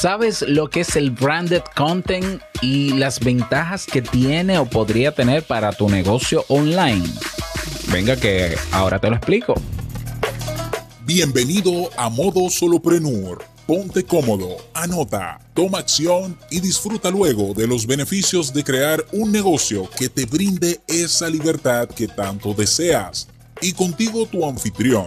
¿Sabes 0.00 0.42
lo 0.42 0.68
que 0.68 0.80
es 0.80 0.94
el 0.96 1.10
branded 1.10 1.62
content 1.74 2.42
y 2.60 2.90
las 2.90 3.18
ventajas 3.18 3.86
que 3.86 4.02
tiene 4.02 4.58
o 4.58 4.66
podría 4.66 5.14
tener 5.14 5.42
para 5.42 5.72
tu 5.72 5.88
negocio 5.88 6.44
online? 6.48 7.02
Venga 7.90 8.14
que 8.14 8.56
ahora 8.72 8.98
te 8.98 9.08
lo 9.08 9.16
explico. 9.16 9.54
Bienvenido 11.06 11.88
a 11.96 12.10
Modo 12.10 12.50
Soloprenur. 12.50 13.42
Ponte 13.66 14.04
cómodo, 14.04 14.58
anota, 14.74 15.40
toma 15.54 15.78
acción 15.78 16.36
y 16.50 16.60
disfruta 16.60 17.10
luego 17.10 17.54
de 17.54 17.66
los 17.66 17.86
beneficios 17.86 18.52
de 18.52 18.64
crear 18.64 19.02
un 19.12 19.32
negocio 19.32 19.88
que 19.98 20.10
te 20.10 20.26
brinde 20.26 20.78
esa 20.88 21.30
libertad 21.30 21.88
que 21.88 22.06
tanto 22.06 22.52
deseas. 22.52 23.28
Y 23.62 23.72
contigo 23.72 24.26
tu 24.26 24.46
anfitrión 24.46 25.06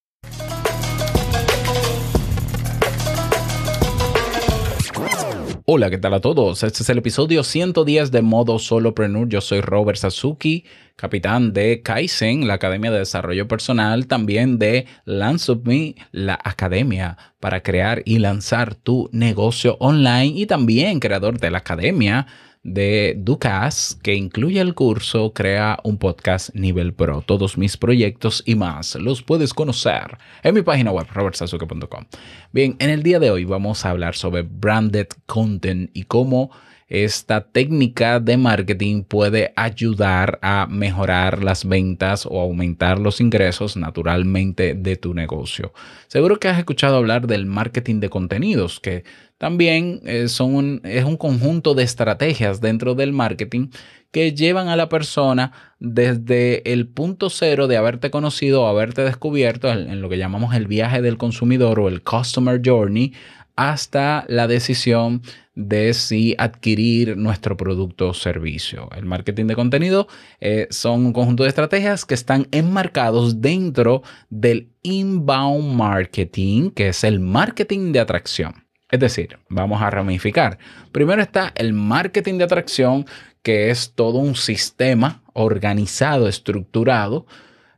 Hola, 5.73 5.89
¿qué 5.89 5.97
tal 5.97 6.13
a 6.13 6.19
todos? 6.19 6.63
Este 6.63 6.83
es 6.83 6.89
el 6.89 6.97
episodio 6.97 7.45
110 7.45 8.11
de 8.11 8.21
Modo 8.21 8.59
Solopreneur. 8.59 9.29
Yo 9.29 9.39
soy 9.39 9.61
Robert 9.61 9.97
Sasuki, 9.97 10.65
capitán 10.97 11.53
de 11.53 11.81
Kaizen, 11.81 12.45
la 12.45 12.55
Academia 12.55 12.91
de 12.91 12.99
Desarrollo 12.99 13.47
Personal, 13.47 14.05
también 14.07 14.59
de 14.59 14.85
Lance 15.05 15.49
of 15.49 15.59
Me, 15.63 15.95
la 16.11 16.37
academia 16.43 17.17
para 17.39 17.63
crear 17.63 18.01
y 18.03 18.19
lanzar 18.19 18.75
tu 18.75 19.09
negocio 19.13 19.77
online 19.79 20.33
y 20.35 20.45
también 20.45 20.99
creador 20.99 21.39
de 21.39 21.51
la 21.51 21.59
academia 21.59 22.27
de 22.63 23.15
Ducas, 23.17 23.97
que 24.03 24.13
incluye 24.13 24.59
el 24.61 24.75
curso 24.75 25.33
Crea 25.33 25.79
un 25.83 25.97
podcast 25.97 26.53
nivel 26.53 26.93
pro. 26.93 27.21
Todos 27.21 27.57
mis 27.57 27.77
proyectos 27.77 28.43
y 28.45 28.55
más 28.55 28.95
los 28.95 29.23
puedes 29.23 29.53
conocer 29.53 30.17
en 30.43 30.55
mi 30.55 30.61
página 30.61 30.91
web, 30.91 31.07
robertsazuke.com. 31.11 32.05
Bien, 32.51 32.75
en 32.79 32.89
el 32.89 33.03
día 33.03 33.19
de 33.19 33.31
hoy 33.31 33.45
vamos 33.45 33.85
a 33.85 33.89
hablar 33.89 34.15
sobre 34.15 34.43
branded 34.43 35.07
content 35.25 35.89
y 35.93 36.03
cómo 36.03 36.51
esta 36.91 37.41
técnica 37.41 38.19
de 38.19 38.35
marketing 38.35 39.03
puede 39.03 39.53
ayudar 39.55 40.39
a 40.41 40.67
mejorar 40.69 41.41
las 41.41 41.63
ventas 41.63 42.25
o 42.29 42.41
aumentar 42.41 42.99
los 42.99 43.21
ingresos 43.21 43.77
naturalmente 43.77 44.73
de 44.73 44.97
tu 44.97 45.13
negocio. 45.13 45.73
Seguro 46.07 46.37
que 46.37 46.49
has 46.49 46.59
escuchado 46.59 46.97
hablar 46.97 47.27
del 47.27 47.45
marketing 47.45 48.01
de 48.01 48.09
contenidos, 48.09 48.81
que 48.81 49.05
también 49.37 50.01
eh, 50.05 50.27
son 50.27 50.81
es 50.83 51.05
un 51.05 51.15
conjunto 51.15 51.73
de 51.73 51.83
estrategias 51.83 52.59
dentro 52.59 52.93
del 52.93 53.13
marketing 53.13 53.69
que 54.11 54.33
llevan 54.33 54.67
a 54.67 54.75
la 54.75 54.89
persona 54.89 55.51
desde 55.79 56.71
el 56.71 56.87
punto 56.87 57.29
cero 57.29 57.67
de 57.67 57.77
haberte 57.77 58.11
conocido 58.11 58.63
o 58.63 58.67
haberte 58.67 59.03
descubierto 59.03 59.69
en 59.69 60.01
lo 60.01 60.09
que 60.09 60.17
llamamos 60.17 60.53
el 60.53 60.67
viaje 60.67 61.01
del 61.01 61.17
consumidor 61.17 61.79
o 61.79 61.87
el 61.87 62.03
customer 62.03 62.61
journey 62.63 63.13
hasta 63.55 64.25
la 64.27 64.47
decisión 64.47 65.21
de 65.55 65.93
si 65.93 66.35
adquirir 66.37 67.17
nuestro 67.17 67.57
producto 67.57 68.09
o 68.09 68.13
servicio. 68.13 68.89
El 68.95 69.05
marketing 69.05 69.45
de 69.45 69.55
contenido 69.55 70.07
eh, 70.39 70.67
son 70.69 71.05
un 71.05 71.13
conjunto 71.13 71.43
de 71.43 71.49
estrategias 71.49 72.05
que 72.05 72.13
están 72.13 72.47
enmarcados 72.51 73.41
dentro 73.41 74.01
del 74.29 74.71
inbound 74.81 75.75
marketing, 75.75 76.71
que 76.71 76.89
es 76.89 77.03
el 77.03 77.19
marketing 77.19 77.91
de 77.91 77.99
atracción. 77.99 78.70
Es 78.91 78.99
decir, 78.99 79.39
vamos 79.47 79.81
a 79.81 79.89
ramificar. 79.89 80.59
Primero 80.91 81.21
está 81.21 81.53
el 81.55 81.73
marketing 81.73 82.37
de 82.37 82.43
atracción, 82.43 83.05
que 83.41 83.69
es 83.71 83.93
todo 83.95 84.19
un 84.19 84.35
sistema 84.35 85.23
organizado, 85.33 86.27
estructurado, 86.27 87.25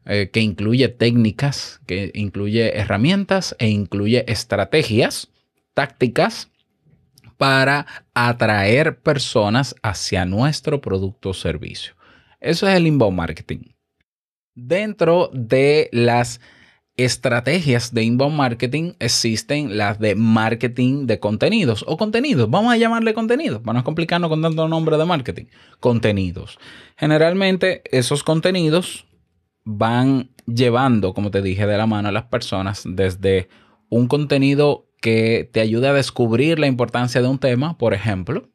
eh, 0.05 0.31
que 0.33 0.41
incluye 0.41 0.89
técnicas, 0.89 1.79
que 1.85 2.11
incluye 2.15 2.77
herramientas 2.77 3.55
e 3.59 3.69
incluye 3.69 4.25
estrategias 4.27 5.29
tácticas 5.75 6.49
para 7.37 7.85
atraer 8.13 8.99
personas 8.99 9.75
hacia 9.83 10.25
nuestro 10.25 10.81
producto 10.81 11.29
o 11.29 11.33
servicio. 11.33 11.93
Eso 12.41 12.67
es 12.67 12.75
el 12.75 12.87
inbound 12.87 13.15
marketing. 13.15 13.73
Dentro 14.55 15.29
de 15.33 15.89
las 15.91 16.41
estrategias 16.95 17.93
de 17.93 18.03
inbound 18.03 18.35
marketing 18.35 18.93
existen 18.99 19.77
las 19.77 19.99
de 19.99 20.15
marketing 20.15 21.07
de 21.07 21.19
contenidos 21.19 21.83
o 21.87 21.97
contenidos. 21.97 22.49
Vamos 22.49 22.73
a 22.73 22.77
llamarle 22.77 23.13
contenidos 23.13 23.61
para 23.61 23.79
no 23.79 23.83
complicarnos 23.83 24.29
con 24.29 24.41
tanto 24.41 24.67
nombre 24.67 24.97
de 24.97 25.05
marketing. 25.05 25.45
Contenidos. 25.79 26.59
Generalmente 26.95 27.81
esos 27.91 28.23
contenidos 28.23 29.07
van 29.63 30.29
llevando, 30.45 31.13
como 31.13 31.31
te 31.31 31.41
dije, 31.41 31.65
de 31.65 31.77
la 31.77 31.87
mano 31.87 32.09
a 32.09 32.11
las 32.11 32.25
personas 32.25 32.83
desde 32.85 33.47
un 33.89 34.07
contenido 34.07 34.87
que 35.01 35.49
te 35.51 35.61
ayude 35.61 35.87
a 35.87 35.93
descubrir 35.93 36.59
la 36.59 36.67
importancia 36.67 37.21
de 37.21 37.27
un 37.27 37.39
tema, 37.39 37.77
por 37.77 37.93
ejemplo. 37.93 38.52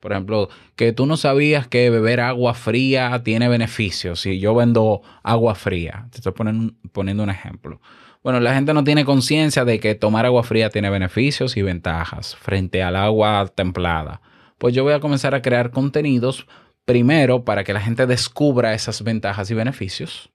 Por 0.00 0.12
ejemplo, 0.12 0.48
que 0.76 0.92
tú 0.92 1.04
no 1.04 1.18
sabías 1.18 1.68
que 1.68 1.90
beber 1.90 2.20
agua 2.20 2.54
fría 2.54 3.22
tiene 3.22 3.48
beneficios. 3.48 4.20
Si 4.20 4.40
yo 4.40 4.54
vendo 4.54 5.02
agua 5.22 5.54
fría, 5.54 6.08
te 6.10 6.18
estoy 6.18 6.32
poniendo, 6.32 7.22
un 7.22 7.30
ejemplo. 7.30 7.80
Bueno, 8.22 8.40
la 8.40 8.54
gente 8.54 8.72
no 8.72 8.82
tiene 8.82 9.04
conciencia 9.04 9.64
de 9.66 9.78
que 9.78 9.94
tomar 9.94 10.24
agua 10.24 10.42
fría 10.42 10.70
tiene 10.70 10.88
beneficios 10.88 11.56
y 11.56 11.62
ventajas 11.62 12.34
frente 12.34 12.82
al 12.82 12.96
agua 12.96 13.46
templada. 13.54 14.22
Pues 14.56 14.74
yo 14.74 14.84
voy 14.84 14.94
a 14.94 15.00
comenzar 15.00 15.34
a 15.34 15.42
crear 15.42 15.70
contenidos 15.70 16.46
primero 16.86 17.44
para 17.44 17.62
que 17.62 17.74
la 17.74 17.80
gente 17.80 18.06
descubra 18.06 18.74
esas 18.74 19.02
ventajas 19.02 19.50
y 19.50 19.54
beneficios. 19.54 20.30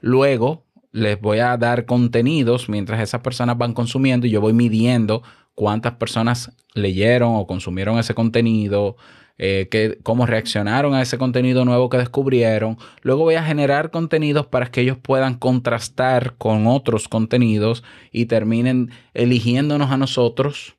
Luego 0.00 0.66
les 0.90 1.18
voy 1.18 1.38
a 1.38 1.56
dar 1.56 1.86
contenidos 1.86 2.68
mientras 2.68 3.00
esas 3.00 3.22
personas 3.22 3.56
van 3.56 3.72
consumiendo 3.72 4.26
y 4.26 4.30
yo 4.30 4.42
voy 4.42 4.52
midiendo 4.52 5.22
cuántas 5.54 5.94
personas 5.94 6.52
leyeron 6.74 7.34
o 7.36 7.46
consumieron 7.46 7.98
ese 7.98 8.14
contenido, 8.14 8.96
eh, 9.38 9.98
cómo 10.02 10.26
reaccionaron 10.26 10.94
a 10.94 11.02
ese 11.02 11.18
contenido 11.18 11.64
nuevo 11.64 11.88
que 11.88 11.98
descubrieron. 11.98 12.78
Luego 13.02 13.24
voy 13.24 13.34
a 13.34 13.44
generar 13.44 13.90
contenidos 13.90 14.46
para 14.46 14.70
que 14.70 14.82
ellos 14.82 14.98
puedan 15.00 15.34
contrastar 15.34 16.36
con 16.36 16.66
otros 16.66 17.08
contenidos 17.08 17.82
y 18.10 18.26
terminen 18.26 18.90
eligiéndonos 19.14 19.90
a 19.90 19.96
nosotros 19.96 20.76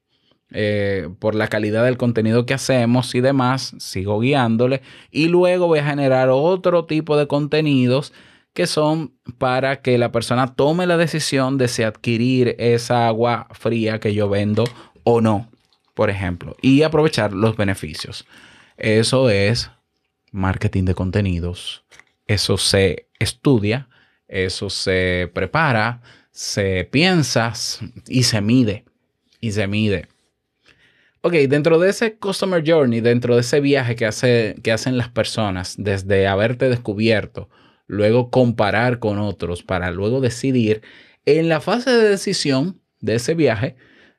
eh, 0.52 1.10
por 1.18 1.34
la 1.34 1.48
calidad 1.48 1.84
del 1.84 1.98
contenido 1.98 2.46
que 2.46 2.54
hacemos 2.54 3.16
y 3.16 3.22
demás. 3.22 3.74
Sigo 3.80 4.20
guiándole. 4.20 4.82
Y 5.12 5.28
luego 5.28 5.68
voy 5.68 5.80
a 5.80 5.86
generar 5.86 6.30
otro 6.30 6.86
tipo 6.86 7.18
de 7.18 7.28
contenidos 7.28 8.14
que 8.54 8.68
son 8.68 9.14
para 9.38 9.82
que 9.82 9.98
la 9.98 10.12
persona 10.12 10.56
tome 10.56 10.86
la 10.86 10.98
decisión 10.98 11.58
de 11.58 11.68
si 11.68 11.84
adquirir 11.84 12.56
esa 12.60 13.08
agua 13.08 13.48
fría 13.52 14.00
que 14.00 14.14
yo 14.14 14.30
vendo 14.30 14.64
o 15.04 15.22
no, 15.22 15.50
por 15.94 16.10
ejemplo, 16.10 16.56
y 16.62 16.84
aprovechar 16.84 17.34
los 17.34 17.58
beneficios. 17.58 18.26
Eso 18.78 19.30
es 19.30 19.72
marketing 20.32 20.86
de 20.86 20.96
contenidos. 20.96 21.84
Eso 22.28 22.58
se 22.58 23.08
estudia, 23.20 23.90
eso 24.28 24.70
se 24.70 25.30
prepara, 25.34 26.02
se 26.32 26.88
piensa 26.92 27.54
y 28.08 28.24
se 28.24 28.42
mide. 28.42 28.86
Y 29.40 29.52
se 29.52 29.68
mide. 29.68 30.08
Ok, 31.22 31.34
dentro 31.34 31.80
de 31.80 31.90
ese 31.90 32.18
Customer 32.18 32.64
Journey, 32.66 33.02
dentro 33.02 33.36
de 33.36 33.42
ese 33.42 33.60
viaje 33.62 33.96
que, 33.96 34.06
hace, 34.06 34.56
que 34.64 34.72
hacen 34.72 34.98
las 34.98 35.10
personas 35.10 35.76
desde 35.78 36.28
haberte 36.28 36.70
descubierto, 36.70 37.50
luego 37.88 38.30
comparar 38.30 39.00
con 39.00 39.20
otros 39.20 39.64
para 39.64 39.92
luego 39.92 40.22
decidir. 40.22 40.82
En 41.26 41.50
la 41.50 41.62
fase 41.62 41.92
de 41.92 42.10
decisión 42.10 42.82
de 43.00 43.16
ese 43.16 43.36
viaje 43.36 43.76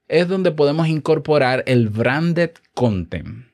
es 0.09 0.29
donde 0.29 0.53
podemos 0.53 0.89
incorporar 0.89 1.65
el 1.67 1.89
branded 1.89 2.51
content. 2.75 3.47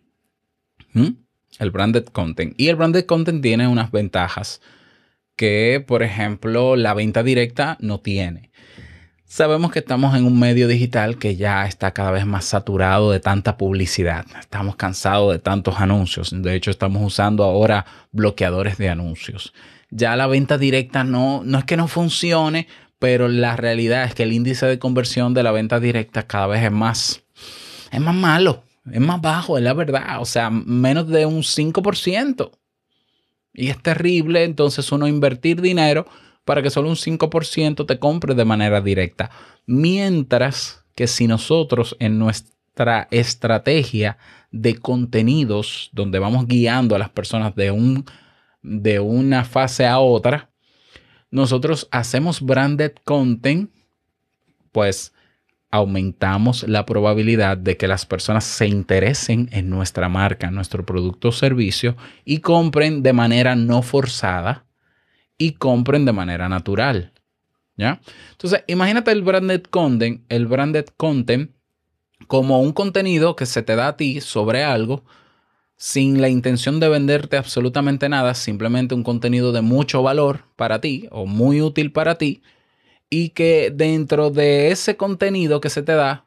El 1.58 1.70
branded 1.70 2.04
content. 2.06 2.54
Y 2.56 2.68
el 2.68 2.76
branded 2.76 3.04
content 3.06 3.42
tiene 3.42 3.68
unas 3.68 3.90
ventajas 3.90 4.60
que, 5.36 5.82
por 5.86 6.02
ejemplo, 6.02 6.76
la 6.76 6.94
venta 6.94 7.22
directa 7.22 7.76
no 7.80 8.00
tiene. 8.00 8.50
Sabemos 9.24 9.70
que 9.70 9.78
estamos 9.78 10.16
en 10.16 10.24
un 10.24 10.40
medio 10.40 10.66
digital 10.66 11.16
que 11.16 11.36
ya 11.36 11.64
está 11.66 11.92
cada 11.92 12.10
vez 12.10 12.26
más 12.26 12.44
saturado 12.44 13.12
de 13.12 13.20
tanta 13.20 13.56
publicidad. 13.56 14.26
Estamos 14.40 14.74
cansados 14.74 15.32
de 15.32 15.38
tantos 15.38 15.78
anuncios. 15.78 16.30
De 16.34 16.54
hecho, 16.56 16.72
estamos 16.72 17.00
usando 17.04 17.44
ahora 17.44 17.86
bloqueadores 18.10 18.76
de 18.76 18.88
anuncios 18.88 19.54
ya 19.90 20.16
la 20.16 20.26
venta 20.26 20.58
directa 20.58 21.04
no, 21.04 21.42
no 21.44 21.58
es 21.58 21.64
que 21.64 21.76
no 21.76 21.88
funcione, 21.88 22.66
pero 22.98 23.28
la 23.28 23.56
realidad 23.56 24.04
es 24.04 24.14
que 24.14 24.24
el 24.24 24.32
índice 24.32 24.66
de 24.66 24.78
conversión 24.78 25.34
de 25.34 25.42
la 25.42 25.52
venta 25.52 25.80
directa 25.80 26.26
cada 26.26 26.46
vez 26.46 26.62
es 26.62 26.72
más, 26.72 27.22
es 27.90 28.00
más 28.00 28.14
malo, 28.14 28.64
es 28.90 29.00
más 29.00 29.20
bajo, 29.20 29.58
es 29.58 29.64
la 29.64 29.74
verdad, 29.74 30.20
o 30.20 30.24
sea, 30.24 30.50
menos 30.50 31.08
de 31.08 31.26
un 31.26 31.42
5%. 31.42 32.50
Y 33.52 33.68
es 33.68 33.82
terrible 33.82 34.44
entonces 34.44 34.92
uno 34.92 35.08
invertir 35.08 35.60
dinero 35.60 36.06
para 36.44 36.62
que 36.62 36.70
solo 36.70 36.88
un 36.88 36.96
5% 36.96 37.86
te 37.86 37.98
compre 37.98 38.34
de 38.34 38.44
manera 38.44 38.80
directa. 38.80 39.30
Mientras 39.66 40.84
que 40.94 41.06
si 41.06 41.26
nosotros 41.26 41.96
en 41.98 42.18
nuestra 42.18 42.60
nuestra 42.80 43.08
estrategia 43.10 44.16
de 44.50 44.76
contenidos 44.76 45.90
donde 45.92 46.18
vamos 46.18 46.46
guiando 46.46 46.94
a 46.94 46.98
las 46.98 47.10
personas 47.10 47.54
de, 47.54 47.70
un, 47.70 48.04
de 48.62 49.00
una 49.00 49.44
fase 49.44 49.86
a 49.86 49.98
otra, 49.98 50.50
nosotros 51.30 51.88
hacemos 51.90 52.40
branded 52.40 52.92
content, 53.04 53.70
pues 54.72 55.12
aumentamos 55.70 56.64
la 56.68 56.84
probabilidad 56.84 57.56
de 57.56 57.76
que 57.76 57.86
las 57.86 58.04
personas 58.04 58.44
se 58.44 58.66
interesen 58.66 59.48
en 59.52 59.70
nuestra 59.70 60.08
marca, 60.08 60.50
nuestro 60.50 60.84
producto 60.84 61.28
o 61.28 61.32
servicio 61.32 61.96
y 62.24 62.38
compren 62.38 63.02
de 63.02 63.12
manera 63.12 63.54
no 63.54 63.82
forzada 63.82 64.66
y 65.38 65.52
compren 65.52 66.04
de 66.04 66.12
manera 66.12 66.48
natural. 66.48 67.12
¿Ya? 67.76 68.00
Entonces, 68.32 68.62
imagínate 68.66 69.10
el 69.12 69.22
branded 69.22 69.62
content, 69.62 70.22
el 70.28 70.46
branded 70.46 70.86
content 70.96 71.52
como 72.26 72.60
un 72.60 72.72
contenido 72.72 73.36
que 73.36 73.46
se 73.46 73.62
te 73.62 73.74
da 73.74 73.88
a 73.88 73.96
ti 73.96 74.20
sobre 74.20 74.64
algo 74.64 75.04
sin 75.80 76.20
la 76.20 76.28
intención 76.28 76.78
de 76.78 76.90
venderte 76.90 77.38
absolutamente 77.38 78.10
nada, 78.10 78.34
simplemente 78.34 78.94
un 78.94 79.02
contenido 79.02 79.50
de 79.50 79.62
mucho 79.62 80.02
valor 80.02 80.44
para 80.56 80.82
ti 80.82 81.08
o 81.10 81.24
muy 81.24 81.62
útil 81.62 81.90
para 81.90 82.18
ti 82.18 82.42
y 83.08 83.30
que 83.30 83.72
dentro 83.74 84.28
de 84.28 84.72
ese 84.72 84.98
contenido 84.98 85.62
que 85.62 85.70
se 85.70 85.82
te 85.82 85.92
da 85.92 86.26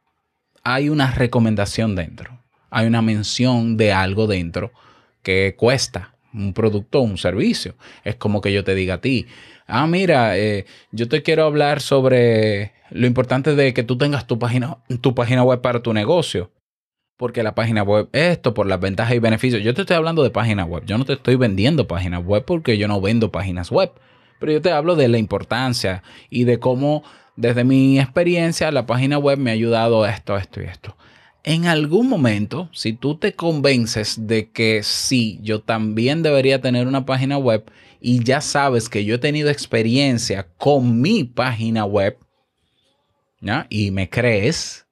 hay 0.63 0.89
una 0.89 1.11
recomendación 1.11 1.95
dentro, 1.95 2.39
hay 2.71 2.87
una 2.87 3.03
mención 3.03 3.77
de 3.77 3.93
algo 3.93 4.25
dentro 4.25 4.71
que 5.21 5.55
cuesta 5.55 6.15
un 6.33 6.53
producto 6.53 7.01
o 7.01 7.03
un 7.03 7.19
servicio. 7.19 7.75
Es 8.03 8.15
como 8.15 8.41
que 8.41 8.51
yo 8.51 8.63
te 8.63 8.73
diga 8.73 8.95
a 8.95 9.01
ti, 9.01 9.27
ah, 9.67 9.85
mira, 9.85 10.35
eh, 10.35 10.65
yo 10.91 11.07
te 11.07 11.21
quiero 11.21 11.45
hablar 11.45 11.79
sobre 11.79 12.73
lo 12.89 13.05
importante 13.05 13.53
de 13.53 13.71
que 13.75 13.83
tú 13.83 13.99
tengas 13.99 14.25
tu 14.25 14.39
página, 14.39 14.79
tu 14.99 15.13
página 15.13 15.43
web 15.43 15.61
para 15.61 15.83
tu 15.83 15.93
negocio. 15.93 16.49
Porque 17.17 17.43
la 17.43 17.55
página 17.55 17.83
web, 17.83 18.09
esto 18.11 18.53
por 18.53 18.67
las 18.67 18.79
ventajas 18.79 19.15
y 19.15 19.19
beneficios. 19.19 19.63
Yo 19.63 19.73
te 19.73 19.81
estoy 19.81 19.95
hablando 19.95 20.23
de 20.23 20.29
página 20.29 20.65
web. 20.65 20.83
Yo 20.85 20.97
no 20.97 21.05
te 21.05 21.13
estoy 21.13 21.35
vendiendo 21.35 21.87
páginas 21.87 22.25
web 22.25 22.43
porque 22.45 22.77
yo 22.77 22.87
no 22.87 22.99
vendo 23.01 23.31
páginas 23.31 23.71
web. 23.71 23.91
Pero 24.39 24.51
yo 24.51 24.61
te 24.61 24.71
hablo 24.71 24.95
de 24.95 25.07
la 25.07 25.17
importancia 25.17 26.03
y 26.29 26.43
de 26.43 26.59
cómo, 26.59 27.03
desde 27.35 27.63
mi 27.63 27.99
experiencia, 27.99 28.71
la 28.71 28.85
página 28.85 29.17
web 29.17 29.37
me 29.37 29.51
ha 29.51 29.53
ayudado 29.53 30.03
a 30.03 30.09
esto, 30.09 30.35
esto 30.37 30.61
y 30.61 30.65
esto. 30.65 30.97
En 31.43 31.65
algún 31.65 32.09
momento, 32.09 32.69
si 32.71 32.93
tú 32.93 33.15
te 33.15 33.33
convences 33.33 34.27
de 34.27 34.49
que 34.51 34.81
sí, 34.81 35.39
yo 35.43 35.61
también 35.61 36.23
debería 36.23 36.61
tener 36.61 36.87
una 36.87 37.05
página 37.05 37.37
web 37.37 37.69
y 37.99 38.23
ya 38.23 38.41
sabes 38.41 38.89
que 38.89 39.05
yo 39.05 39.15
he 39.15 39.19
tenido 39.19 39.49
experiencia 39.49 40.47
con 40.57 41.01
mi 41.01 41.23
página 41.23 41.85
web, 41.85 42.17
y 43.69 43.91
me 43.91 44.09
crees, 44.09 44.82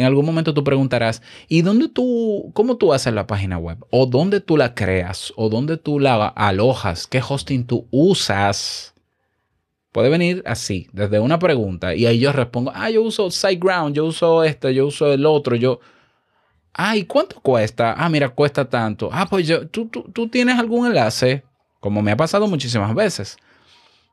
en 0.00 0.06
algún 0.06 0.24
momento 0.24 0.54
tú 0.54 0.64
preguntarás, 0.64 1.22
¿y 1.46 1.60
dónde 1.60 1.88
tú, 1.88 2.50
cómo 2.54 2.76
tú 2.76 2.92
haces 2.92 3.12
la 3.12 3.26
página 3.26 3.58
web? 3.58 3.78
¿O 3.90 4.06
dónde 4.06 4.40
tú 4.40 4.56
la 4.56 4.74
creas? 4.74 5.32
¿O 5.36 5.50
dónde 5.50 5.76
tú 5.76 6.00
la 6.00 6.26
alojas? 6.28 7.06
¿Qué 7.06 7.22
hosting 7.26 7.66
tú 7.66 7.86
usas? 7.90 8.94
Puede 9.92 10.08
venir 10.08 10.42
así, 10.46 10.88
desde 10.92 11.18
una 11.20 11.38
pregunta, 11.38 11.94
y 11.94 12.06
ahí 12.06 12.18
yo 12.18 12.32
respondo, 12.32 12.72
ah, 12.74 12.88
yo 12.90 13.02
uso 13.02 13.30
SiteGround, 13.30 13.94
yo 13.94 14.06
uso 14.06 14.42
esto, 14.44 14.70
yo 14.70 14.86
uso 14.86 15.12
el 15.12 15.26
otro, 15.26 15.56
yo... 15.56 15.80
Ah, 16.72 16.96
¿y 16.96 17.04
cuánto 17.04 17.40
cuesta? 17.40 17.94
Ah, 17.98 18.08
mira, 18.08 18.28
cuesta 18.28 18.66
tanto. 18.66 19.10
Ah, 19.12 19.26
pues 19.28 19.46
yo, 19.46 19.66
¿tú, 19.68 19.88
tú, 19.88 20.04
tú 20.12 20.28
tienes 20.28 20.58
algún 20.58 20.86
enlace, 20.86 21.42
como 21.80 22.00
me 22.00 22.12
ha 22.12 22.16
pasado 22.16 22.46
muchísimas 22.46 22.94
veces. 22.94 23.36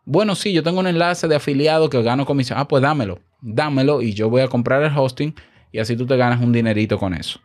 Bueno, 0.04 0.36
sí, 0.36 0.52
yo 0.52 0.64
tengo 0.64 0.80
un 0.80 0.88
enlace 0.88 1.28
de 1.28 1.36
afiliado 1.36 1.90
que 1.90 2.02
gano 2.02 2.26
comisión. 2.26 2.60
Ah, 2.60 2.68
pues 2.68 2.82
dámelo 2.82 3.20
dámelo 3.42 4.02
y 4.02 4.14
yo 4.14 4.30
voy 4.30 4.42
a 4.42 4.48
comprar 4.48 4.84
el 4.84 4.98
hosting 4.98 5.34
y 5.72 5.80
así 5.80 5.96
tú 5.96 6.06
te 6.06 6.18
ganas 6.18 6.42
un 6.42 6.52
dinerito 6.52 6.98
con 6.98 7.14
eso. 7.14 7.40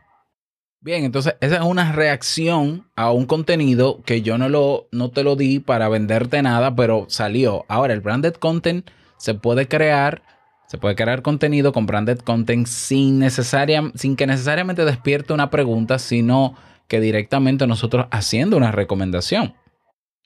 Bien, 0.81 1.05
entonces 1.05 1.37
esa 1.41 1.57
es 1.57 1.63
una 1.63 1.93
reacción 1.93 2.89
a 2.97 3.13
un 3.13 3.27
contenido 3.27 4.03
que 4.05 4.23
yo 4.23 4.37
no, 4.37 4.49
lo, 4.49 4.89
no 4.91 5.11
te 5.11 5.23
lo 5.23 5.37
di 5.37 5.61
para 5.61 5.89
venderte 5.89 6.43
nada, 6.43 6.75
pero 6.75 7.07
salió. 7.09 7.65
Ahora, 7.69 7.93
el 7.93 8.01
branded 8.01 8.35
content 8.35 8.91
se 9.17 9.35
puede 9.35 9.69
crear, 9.69 10.23
se 10.67 10.79
puede 10.79 10.97
crear 10.97 11.23
contenido 11.23 11.73
con 11.73 11.87
branded 11.87 12.19
content 12.19 12.67
sin, 12.67 13.21
necesaria, 13.21 13.93
sin 13.95 14.17
que 14.17 14.27
necesariamente 14.27 14.85
despierte 14.85 15.33
una 15.33 15.51
pregunta, 15.51 16.01
sino 16.01 16.57
que 16.89 17.01
directamente 17.01 17.69
nosotros 17.69 18.07
haciendo 18.11 18.57
una 18.57 18.73
recomendación. 18.73 19.55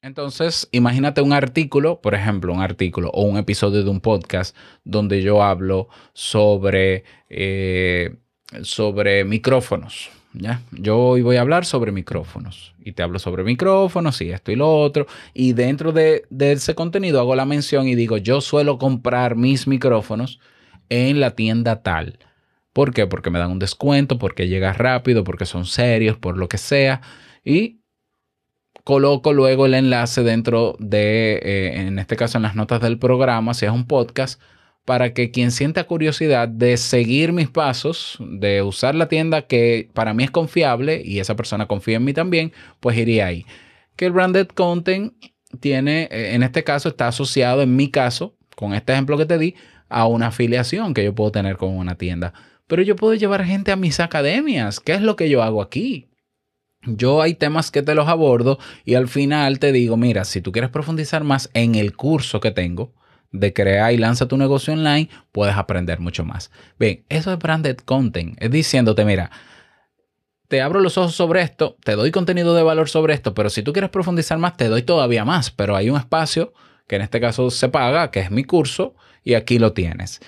Entonces, 0.07 0.69
imagínate 0.71 1.21
un 1.21 1.33
artículo, 1.33 2.01
por 2.01 2.15
ejemplo, 2.15 2.53
un 2.53 2.63
artículo 2.63 3.11
o 3.13 3.25
un 3.25 3.39
episodio 3.39 3.83
de 3.83 3.91
un 3.91 4.01
podcast 4.01 4.57
donde 4.85 5.21
yo 5.21 5.43
hablo 5.43 5.89
sobre, 6.13 7.03
eh, 7.29 8.15
sobre 8.63 9.25
micrófonos. 9.25 10.11
¿ya? 10.33 10.61
Yo 10.71 10.97
hoy 10.97 11.23
voy 11.23 11.39
a 11.39 11.41
hablar 11.41 11.65
sobre 11.65 11.91
micrófonos 11.91 12.73
y 12.85 12.93
te 12.93 13.03
hablo 13.03 13.19
sobre 13.19 13.43
micrófonos 13.43 14.21
y 14.21 14.31
esto 14.31 14.53
y 14.53 14.55
lo 14.55 14.73
otro. 14.73 15.09
Y 15.35 15.55
dentro 15.55 15.91
de, 15.91 16.23
de 16.31 16.53
ese 16.53 16.77
contenido 16.77 17.19
hago 17.19 17.35
la 17.35 17.45
mención 17.45 17.89
y 17.89 17.97
digo, 17.97 18.17
yo 18.17 18.41
suelo 18.41 18.79
comprar 18.79 19.35
mis 19.35 19.67
micrófonos 19.67 20.39
en 20.89 21.19
la 21.19 21.33
tienda 21.33 21.83
tal. 21.83 22.21
¿Por 22.73 22.95
qué? 22.95 23.09
Porque 23.09 23.31
me 23.31 23.41
dan 23.41 23.51
un 23.51 23.59
descuento, 23.59 24.21
porque 24.21 24.47
llega 24.47 24.73
rápido, 24.73 25.25
porque 25.25 25.47
son 25.47 25.67
serios, 25.67 26.17
por 26.17 26.39
lo 26.39 26.49
que 26.49 26.59
sea. 26.59 27.01
Y 27.45 27.81
coloco 28.87 29.33
luego 29.33 29.67
el 29.67 29.75
enlace 29.75 30.23
dentro 30.23 30.77
de, 30.79 31.41
eh, 31.43 31.81
en 31.81 31.99
este 31.99 32.15
caso 32.15 32.39
en 32.39 32.43
las 32.43 32.55
notas 32.55 32.81
del 32.81 33.01
programa, 33.01 33.53
si 33.53 33.67
es 33.67 33.73
un 33.73 33.85
podcast, 33.85 34.41
para 34.85 35.13
que 35.13 35.33
quien 35.33 35.51
sienta 35.51 35.83
curiosidad 35.89 36.47
de 36.47 36.77
seguir 36.77 37.33
mis 37.33 37.49
pasos, 37.49 38.17
de 38.21 38.63
usar 38.63 38.95
la 38.95 39.09
tienda 39.09 39.43
que 39.43 39.91
para 39.93 40.15
mí 40.15 40.23
es 40.23 40.31
confiable 40.31 41.03
y 41.05 41.19
esa 41.19 41.35
persona 41.35 41.67
confía 41.67 41.97
en 41.97 42.05
mí 42.05 42.13
también, 42.13 42.53
pues 42.79 42.97
iría 42.97 43.27
ahí. 43.27 43.45
Que 43.97 44.07
el 44.07 44.13
branded 44.13 44.47
content 44.47 45.15
tiene, 45.59 46.05
eh, 46.13 46.37
en 46.37 46.45
este 46.45 46.63
caso, 46.63 46.89
está 46.89 47.09
asociado, 47.09 47.63
en 47.63 47.75
mi 47.75 47.91
caso, 47.91 48.37
con 48.55 48.73
este 48.73 48.93
ejemplo 48.93 49.19
que 49.19 49.27
te 49.27 49.37
di, 49.37 49.57
a 49.89 50.07
una 50.07 50.29
afiliación 50.29 50.95
que 50.95 51.03
yo 51.03 51.13
puedo 51.13 51.33
tener 51.33 51.57
con 51.57 51.77
una 51.77 51.97
tienda. 51.97 52.35
Pero 52.69 52.83
yo 52.83 52.95
puedo 52.95 53.15
llevar 53.15 53.45
gente 53.45 53.73
a 53.73 53.77
mis 53.77 53.99
academias. 53.99 54.79
¿Qué 54.79 54.93
es 54.93 55.03
lo 55.03 55.17
que 55.17 55.29
yo 55.29 55.43
hago 55.43 55.61
aquí? 55.61 56.07
Yo 56.87 57.21
hay 57.21 57.35
temas 57.35 57.71
que 57.71 57.83
te 57.83 57.95
los 57.95 58.09
abordo 58.09 58.59
y 58.85 58.95
al 58.95 59.09
final 59.09 59.59
te 59.59 59.73
digo, 59.73 59.97
mira, 59.97 60.25
si 60.25 60.41
tú 60.41 60.53
quieres 60.53 60.71
profundizar 60.71 61.25
más 61.25 61.51
en 61.53 61.75
el 61.75 61.97
curso 61.97 62.41
que 62.41 62.53
tengo 62.53 62.93
de 63.33 63.53
crear 63.53 63.93
y 63.93 63.99
lanza 63.99 64.29
tu 64.29 64.37
negocio 64.37 64.73
online, 64.73 65.09
puedes 65.33 65.57
aprender 65.57 66.01
mucho 66.01 66.25
más. 66.25 66.51
Bien, 66.79 67.05
eso 67.09 67.33
es 67.33 67.39
branded 67.39 67.77
content. 67.79 68.37
Es 68.41 68.51
diciéndote, 68.51 69.05
mira, 69.05 69.31
te 70.49 70.63
abro 70.63 70.81
los 70.81 70.97
ojos 70.97 71.15
sobre 71.15 71.43
esto, 71.43 71.77
te 71.83 71.93
doy 71.93 72.13
contenido 72.13 72.55
de 72.55 72.63
valor 72.63 72.89
sobre 72.89 73.15
esto, 73.15 73.35
pero 73.35 73.51
si 73.51 73.63
tú 73.63 73.73
quieres 73.73 73.91
profundizar 73.91 74.39
más, 74.39 74.57
te 74.57 74.69
doy 74.69 74.83
todavía 74.83 75.25
más. 75.25 75.51
Pero 75.51 75.77
hay 75.77 75.91
un 75.91 75.99
espacio 75.99 76.53
que 76.87 76.97
en 76.97 77.03
este 77.03 77.21
caso 77.21 77.51
se 77.51 77.69
paga, 77.69 78.11
que 78.11 78.21
es 78.21 78.31
mi 78.31 78.45
curso, 78.45 78.95
y 79.25 79.35
aquí 79.35 79.59
lo 79.59 79.73
tienes. 79.73 80.21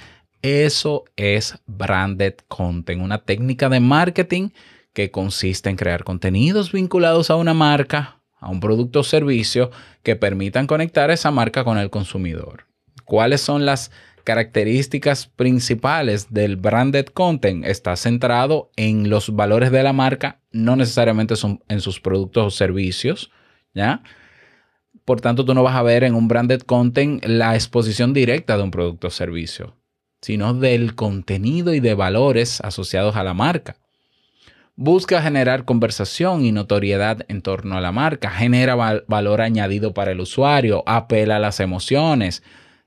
Eso 0.43 1.05
es 1.17 1.59
branded 1.67 2.35
content, 2.49 3.01
una 3.01 3.19
técnica 3.19 3.69
de 3.69 3.81
marketing 3.81 4.51
que 4.93 5.11
consiste 5.11 5.71
en 5.71 5.77
crear 5.77 6.05
contenidos 6.05 6.73
vinculados 6.73 7.31
a 7.31 7.37
una 7.37 7.55
marca, 7.55 8.21
a 8.41 8.49
un 8.49 8.61
producto 8.61 9.01
o 9.01 9.05
servicio 9.05 9.71
que 10.03 10.17
permitan 10.17 10.67
conectar 10.67 11.11
esa 11.11 11.31
marca 11.31 11.65
con 11.65 11.79
el 11.79 11.91
consumidor. 11.91 12.67
¿Cuáles 13.05 13.41
son 13.41 13.65
las 13.65 13.91
características 14.25 15.27
principales 15.27 16.33
del 16.33 16.57
branded 16.57 17.07
content? 17.07 17.65
Está 17.65 17.97
centrado 17.97 18.71
en 18.77 19.09
los 19.09 19.35
valores 19.35 19.73
de 19.73 19.83
la 19.83 19.93
marca, 19.93 20.41
no 20.53 20.77
necesariamente 20.77 21.37
son 21.37 21.65
en 21.69 21.81
sus 21.81 22.01
productos 22.01 22.47
o 22.47 22.51
servicios, 22.51 23.31
¿ya? 23.75 24.03
Por 25.05 25.23
tanto, 25.23 25.47
tú 25.47 25.55
no 25.55 25.63
vas 25.63 25.75
a 25.75 25.83
ver 25.83 26.05
en 26.05 26.15
un 26.15 26.29
branded 26.29 26.61
content 26.61 27.25
la 27.25 27.55
exposición 27.55 28.13
directa 28.13 28.59
de 28.59 28.63
un 28.63 28.71
producto 28.71 29.07
o 29.07 29.11
servicio, 29.11 29.75
sino 30.21 30.53
del 30.53 30.95
contenido 30.95 31.73
y 31.73 31.81
de 31.81 31.95
valores 31.95 32.61
asociados 32.61 33.17
a 33.17 33.25
la 33.25 33.33
marca. 33.33 33.77
Busca 34.81 35.21
generar 35.21 35.65
conversación 35.65 36.45
y 36.45 36.53
notoriedad 36.53 37.27
en 37.27 37.43
torno 37.43 37.77
a 37.77 37.81
la 37.81 37.91
marca, 37.91 38.31
genera 38.31 38.77
valor 39.09 39.41
añadido 39.41 39.93
para 39.93 40.13
el 40.13 40.21
usuario, 40.21 40.85
apela 40.87 41.35
a 41.35 41.41
las 41.41 41.59
emociones, 41.59 42.45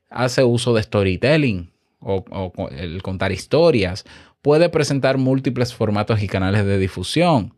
hace 0.10 0.42
uso 0.46 0.74
de 0.74 0.84
storytelling 0.84 1.70
o, 2.00 2.54
el 2.72 3.04
contar 3.04 3.34
historias, 3.34 4.06
puede 4.42 4.70
presentar 4.70 5.18
múltiples 5.18 5.74
formatos 5.74 6.24
y 6.24 6.30
canales 6.30 6.66
de 6.66 6.78
difusión. 6.78 7.58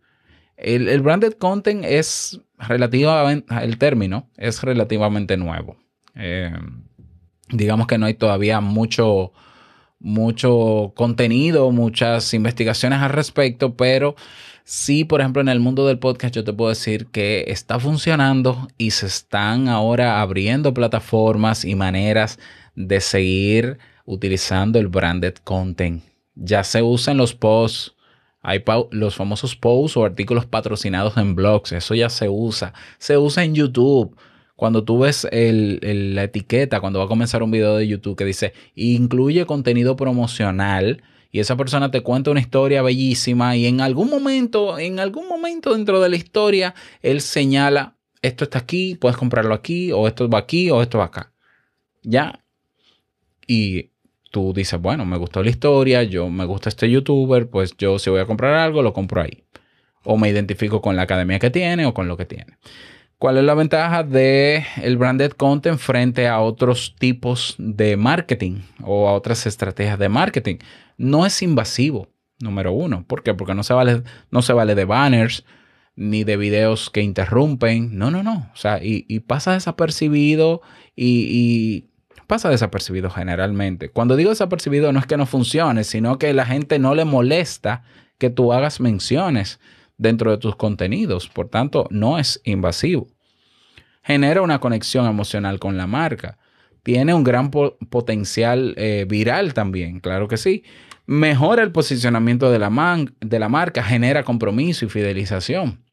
El, 0.57 0.99
branded 1.01 1.33
content 1.33 1.85
es 1.85 2.41
relativamente, 2.57 3.53
el 3.61 3.77
término 3.77 4.31
es 4.35 4.63
relativamente 4.63 5.37
nuevo. 5.37 5.77
Eh, 6.15 6.57
digamos 7.49 7.85
que 7.85 7.99
no 7.99 8.07
hay 8.07 8.15
todavía 8.15 8.61
mucho, 8.61 9.31
mucho 10.03 10.91
contenido, 10.95 11.71
muchas 11.71 12.33
investigaciones 12.33 12.99
al 12.99 13.09
respecto, 13.11 13.75
pero 13.75 14.15
sí, 14.65 15.05
por 15.05 15.21
ejemplo, 15.21 15.41
en 15.41 15.49
el 15.49 15.61
mundo 15.61 15.87
del 15.87 15.97
podcast 15.97 16.35
yo 16.35 16.43
te 16.43 16.53
puedo 16.53 16.69
decir 16.69 17.07
que 17.07 17.45
está 17.47 17.79
funcionando 17.79 18.67
y 18.77 18.91
se 18.91 19.07
están 19.07 19.69
ahora 19.69 20.21
abriendo 20.21 20.73
plataformas 20.73 21.65
y 21.65 21.75
maneras 21.75 22.37
de 22.75 22.99
seguir 23.01 23.79
utilizando 24.05 24.77
el 24.77 24.89
branded 24.89 25.35
content. 25.43 26.03
Ya 26.35 26.63
se 26.63 26.81
usa 26.81 27.11
en 27.11 27.17
los 27.17 27.33
posts 27.33 27.95
Hay 28.41 28.63
los 28.91 29.15
famosos 29.15 29.55
posts 29.55 29.95
o 29.95 30.03
artículos 30.03 30.45
patrocinados 30.45 31.15
en 31.17 31.33
blogs. 31.33 31.71
Eso 31.71 31.95
ya 31.95 32.09
se 32.09 32.27
usa. 32.27 32.73
Se 32.97 33.17
usa 33.17 33.43
en 33.45 33.55
YouTube. 33.55 34.17
Cuando 34.55 34.83
tú 34.83 34.99
ves 34.99 35.27
la 35.31 36.23
etiqueta, 36.23 36.79
cuando 36.79 36.99
va 36.99 37.05
a 37.05 37.09
comenzar 37.09 37.43
un 37.43 37.51
video 37.51 37.77
de 37.77 37.87
YouTube 37.87 38.15
que 38.15 38.25
dice 38.25 38.53
incluye 38.75 39.45
contenido 39.45 39.95
promocional 39.95 41.01
y 41.31 41.39
esa 41.39 41.57
persona 41.57 41.89
te 41.89 42.01
cuenta 42.01 42.29
una 42.29 42.39
historia 42.39 42.83
bellísima 42.83 43.55
y 43.55 43.65
en 43.65 43.81
algún 43.81 44.09
momento, 44.09 44.77
en 44.77 44.99
algún 44.99 45.27
momento 45.27 45.73
dentro 45.73 45.99
de 45.99 46.09
la 46.09 46.15
historia, 46.15 46.75
él 47.01 47.21
señala 47.21 47.97
esto 48.23 48.45
está 48.45 48.57
aquí, 48.59 48.95
puedes 48.95 49.17
comprarlo 49.17 49.53
aquí, 49.53 49.91
o 49.91 50.07
esto 50.07 50.27
va 50.29 50.39
aquí, 50.39 50.71
o 50.71 50.81
esto 50.81 50.97
va 50.97 51.05
acá. 51.05 51.33
Ya. 52.01 52.43
Y 53.45 53.91
tú 54.31 54.53
dices, 54.53 54.79
bueno, 54.81 55.05
me 55.05 55.17
gustó 55.17 55.43
la 55.43 55.49
historia, 55.49 56.03
yo 56.03 56.29
me 56.29 56.45
gusta 56.45 56.69
este 56.69 56.89
youtuber, 56.89 57.49
pues 57.49 57.75
yo 57.77 57.99
si 57.99 58.09
voy 58.09 58.21
a 58.21 58.25
comprar 58.25 58.55
algo, 58.55 58.81
lo 58.81 58.93
compro 58.93 59.21
ahí. 59.21 59.43
O 60.05 60.17
me 60.17 60.29
identifico 60.29 60.81
con 60.81 60.95
la 60.95 61.03
academia 61.03 61.37
que 61.37 61.49
tiene 61.49 61.85
o 61.85 61.93
con 61.93 62.07
lo 62.07 62.15
que 62.15 62.25
tiene. 62.25 62.57
¿Cuál 63.17 63.37
es 63.37 63.43
la 63.43 63.53
ventaja 63.53 64.03
de 64.03 64.65
el 64.81 64.97
branded 64.97 65.31
content 65.31 65.79
frente 65.79 66.27
a 66.27 66.39
otros 66.41 66.95
tipos 66.99 67.55
de 67.57 67.95
marketing 67.95 68.59
o 68.81 69.07
a 69.07 69.13
otras 69.13 69.45
estrategias 69.45 69.97
de 69.97 70.09
marketing? 70.09 70.57
No 70.97 71.25
es 71.25 71.41
invasivo, 71.41 72.09
número 72.39 72.73
uno. 72.73 73.05
¿Por 73.07 73.23
qué? 73.23 73.33
Porque 73.33 73.53
no 73.53 73.63
se 73.63 73.73
vale, 73.73 74.03
no 74.29 74.41
se 74.41 74.53
vale 74.53 74.75
de 74.75 74.85
banners 74.85 75.45
ni 75.95 76.23
de 76.23 76.37
videos 76.37 76.89
que 76.89 77.01
interrumpen. 77.01 77.97
No, 77.97 78.11
no, 78.11 78.23
no. 78.23 78.49
O 78.53 78.57
sea, 78.57 78.79
y, 78.81 79.19
pasa 79.21 79.53
desapercibido 79.53 80.61
y 80.95 81.85
pasa 82.27 82.49
desapercibido 82.49 83.09
generalmente. 83.09 83.89
Cuando 83.89 84.15
digo 84.15 84.31
desapercibido 84.31 84.91
no 84.91 84.99
es 84.99 85.05
que 85.05 85.17
no 85.17 85.25
funcione, 85.25 85.83
sino 85.83 86.17
que 86.17 86.33
la 86.33 86.45
gente 86.45 86.79
no 86.79 86.95
le 86.95 87.05
molesta 87.05 87.83
que 88.17 88.29
tú 88.29 88.53
hagas 88.53 88.79
menciones 88.79 89.59
dentro 90.03 90.29
de 90.29 90.37
tus 90.37 90.55
contenidos. 90.55 91.27
Por 91.29 91.49
tanto, 91.49 91.87
no 91.89 92.19
es 92.19 92.39
invasivo. 92.43 93.07
Genera 94.03 94.41
una 94.41 94.59
conexión 94.59 95.07
emocional 95.07 95.59
con 95.59 95.77
la 95.77 95.87
marca. 95.87 96.37
Tiene 96.83 97.13
un 97.13 97.23
gran 97.23 97.49
potencial 97.49 98.75
eh, 98.77 99.05
viral 99.07 99.53
también, 99.53 100.01
claro 100.01 100.27
que 100.27 100.37
sí. 100.37 100.63
Mejora 101.05 101.63
el 101.63 101.71
posicionamiento 101.71 102.51
de 102.51 102.59
la, 102.59 103.05
de 103.21 103.39
la 103.39 103.49
marca, 103.49 103.81
genera 103.81 104.23
compromiso 104.23 104.85
y 104.85 104.89
fidelización. 104.89 105.85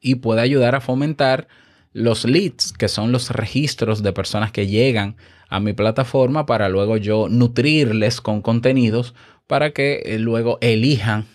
Y 0.00 0.16
puede 0.16 0.40
ayudar 0.40 0.74
a 0.74 0.80
fomentar 0.80 1.48
los 1.92 2.24
leads, 2.24 2.72
que 2.72 2.88
son 2.88 3.12
los 3.12 3.30
registros 3.30 4.02
de 4.02 4.12
personas 4.12 4.52
que 4.52 4.66
llegan 4.66 5.16
a 5.48 5.60
mi 5.60 5.74
plataforma 5.74 6.46
para 6.46 6.68
luego 6.68 6.96
yo 6.96 7.28
nutrirles 7.28 8.20
con 8.20 8.40
contenidos 8.40 9.14
para 9.46 9.70
que 9.70 10.02
eh, 10.04 10.18
luego 10.18 10.58
elijan 10.60 11.26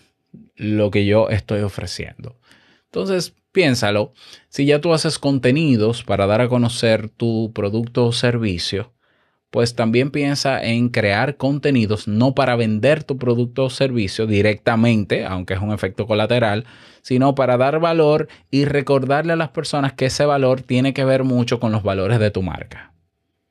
lo 0.56 0.90
que 0.90 1.04
yo 1.06 1.28
estoy 1.28 1.60
ofreciendo. 1.60 2.36
Entonces, 2.84 3.34
piénsalo, 3.52 4.12
si 4.48 4.66
ya 4.66 4.80
tú 4.80 4.92
haces 4.92 5.18
contenidos 5.18 6.04
para 6.04 6.26
dar 6.26 6.40
a 6.40 6.48
conocer 6.48 7.08
tu 7.08 7.52
producto 7.54 8.06
o 8.06 8.12
servicio, 8.12 8.92
pues 9.52 9.74
también 9.74 10.10
piensa 10.10 10.62
en 10.64 10.88
crear 10.88 11.36
contenidos 11.36 12.08
no 12.08 12.34
para 12.34 12.56
vender 12.56 13.04
tu 13.04 13.18
producto 13.18 13.64
o 13.64 13.70
servicio 13.70 14.26
directamente, 14.26 15.26
aunque 15.26 15.52
es 15.52 15.60
un 15.60 15.72
efecto 15.72 16.06
colateral, 16.06 16.64
sino 17.02 17.34
para 17.34 17.58
dar 17.58 17.78
valor 17.78 18.28
y 18.50 18.64
recordarle 18.64 19.34
a 19.34 19.36
las 19.36 19.50
personas 19.50 19.92
que 19.92 20.06
ese 20.06 20.24
valor 20.24 20.62
tiene 20.62 20.94
que 20.94 21.04
ver 21.04 21.22
mucho 21.22 21.60
con 21.60 21.70
los 21.70 21.82
valores 21.82 22.18
de 22.18 22.30
tu 22.30 22.40
marca 22.42 22.94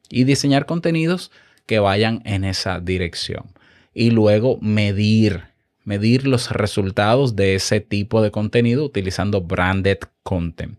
y 0.10 0.24
diseñar 0.24 0.66
contenidos 0.66 1.32
que 1.68 1.78
vayan 1.78 2.24
en 2.26 2.46
esa 2.46 2.80
dirección. 2.80 3.54
Y 3.94 4.10
luego 4.10 4.58
medir, 4.60 5.51
medir 5.84 6.28
los 6.28 6.52
resultados 6.52 7.36
de 7.36 7.56
ese 7.56 7.82
tipo 7.82 8.22
de 8.22 8.32
contenido 8.32 8.86
utilizando 8.86 9.42
branded 9.42 9.98
content. 10.24 10.78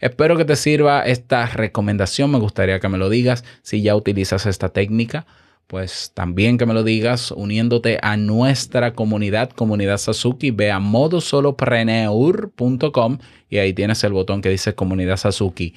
Espero 0.00 0.36
que 0.36 0.44
te 0.44 0.56
sirva 0.56 1.02
esta 1.02 1.46
recomendación. 1.46 2.30
Me 2.30 2.38
gustaría 2.38 2.80
que 2.80 2.88
me 2.88 2.98
lo 2.98 3.08
digas 3.10 3.44
si 3.62 3.82
ya 3.82 3.94
utilizas 3.94 4.46
esta 4.46 4.70
técnica. 4.70 5.26
Pues 5.66 6.12
también 6.14 6.56
que 6.58 6.66
me 6.66 6.74
lo 6.74 6.82
digas 6.82 7.30
uniéndote 7.30 8.00
a 8.02 8.16
nuestra 8.16 8.94
comunidad, 8.94 9.50
comunidad 9.50 9.98
Sasuki. 9.98 10.50
Ve 10.50 10.72
a 10.72 10.80
modosolopreneur.com 10.80 13.18
y 13.48 13.58
ahí 13.58 13.72
tienes 13.72 14.02
el 14.02 14.12
botón 14.12 14.42
que 14.42 14.48
dice 14.48 14.74
comunidad 14.74 15.18
Sasuki. 15.18 15.74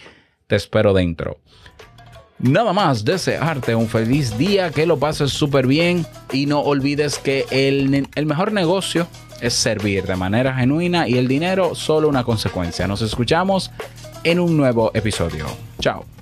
Te 0.47 0.55
espero 0.55 0.93
dentro. 0.93 1.39
Nada 2.43 2.73
más 2.73 3.05
desearte 3.05 3.73
un 3.73 3.87
feliz 3.87 4.37
día, 4.37 4.69
que 4.69 4.85
lo 4.85 4.99
pases 4.99 5.31
súper 5.31 5.65
bien 5.65 6.05
y 6.33 6.45
no 6.45 6.59
olvides 6.59 7.17
que 7.17 7.45
el, 7.51 8.05
el, 8.13 8.25
mejor 8.25 8.51
negocio 8.51 9.07
es 9.39 9.53
servir 9.53 10.03
de 10.03 10.17
manera 10.17 10.53
genuina 10.53 11.07
y 11.07 11.17
el 11.17 11.29
dinero 11.29 11.73
solo 11.73 12.09
una 12.09 12.25
consecuencia. 12.25 12.85
Nos 12.85 13.01
escuchamos 13.01 13.71
en 14.25 14.41
un 14.41 14.57
nuevo 14.57 14.91
episodio. 14.93 15.45
Chao. 15.79 16.12